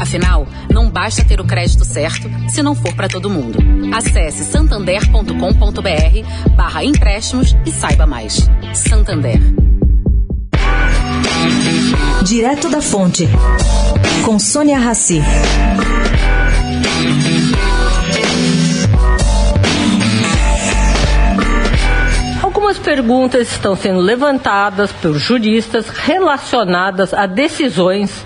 [0.00, 3.58] Afinal, não basta ter o crédito certo se não for para todo mundo.
[3.94, 8.48] Acesse santander.com.br barra empréstimos e saiba mais.
[8.72, 9.38] Santander.
[12.24, 13.28] Direto da Fonte,
[14.24, 15.20] com Sônia Rassi.
[22.42, 28.24] Algumas perguntas estão sendo levantadas por juristas relacionadas a decisões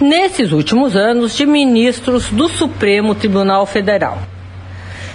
[0.00, 4.18] nesses últimos anos de ministros do Supremo Tribunal Federal.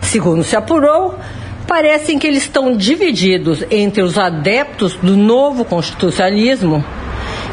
[0.00, 1.18] Segundo se apurou,
[1.66, 6.84] parecem que eles estão divididos entre os adeptos do novo constitucionalismo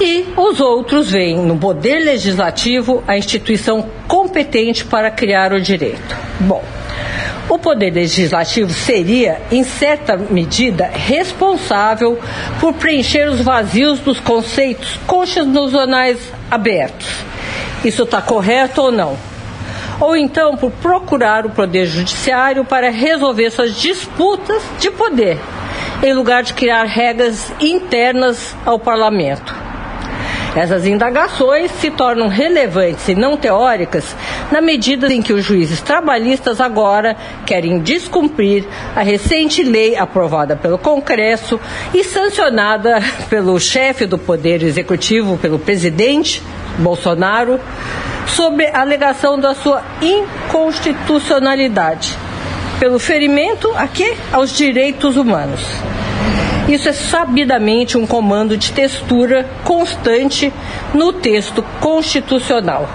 [0.00, 6.16] e os outros veem no Poder Legislativo a instituição competente para criar o direito.
[6.40, 6.62] Bom,
[7.48, 12.18] o Poder Legislativo seria, em certa medida, responsável
[12.60, 16.18] por preencher os vazios dos conceitos constitucionais
[16.50, 17.08] abertos.
[17.84, 19.16] Isso está correto ou não?
[20.00, 25.38] Ou então por procurar o Poder Judiciário para resolver suas disputas de poder,
[26.02, 29.61] em lugar de criar regras internas ao Parlamento.
[30.54, 34.14] Essas indagações se tornam relevantes e não teóricas
[34.50, 40.76] na medida em que os juízes trabalhistas agora querem descumprir a recente lei aprovada pelo
[40.76, 41.58] Congresso
[41.94, 42.98] e sancionada
[43.30, 46.42] pelo chefe do Poder Executivo, pelo presidente
[46.78, 47.58] Bolsonaro,
[48.26, 52.14] sobre a alegação da sua inconstitucionalidade,
[52.78, 54.14] pelo ferimento a quê?
[54.32, 55.62] aos direitos humanos.
[56.68, 60.52] Isso é sabidamente um comando de textura constante
[60.94, 62.88] no texto constitucional.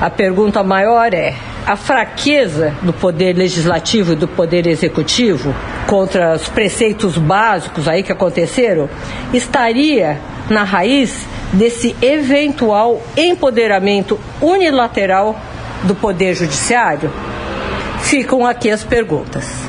[0.00, 1.34] A pergunta maior é:
[1.66, 5.54] a fraqueza do poder legislativo e do poder executivo
[5.86, 8.88] contra os preceitos básicos aí que aconteceram
[9.32, 15.38] estaria na raiz desse eventual empoderamento unilateral
[15.82, 17.10] do poder judiciário?
[18.00, 19.68] Ficam aqui as perguntas.